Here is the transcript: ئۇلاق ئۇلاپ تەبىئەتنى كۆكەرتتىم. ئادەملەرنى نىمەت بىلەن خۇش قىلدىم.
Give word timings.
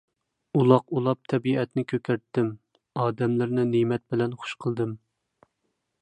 ئۇلاق 0.59 0.85
ئۇلاپ 0.99 1.19
تەبىئەتنى 1.33 1.83
كۆكەرتتىم. 1.93 2.49
ئادەملەرنى 3.03 3.69
نىمەت 3.75 4.07
بىلەن 4.15 4.37
خۇش 4.43 4.57
قىلدىم. 4.67 5.01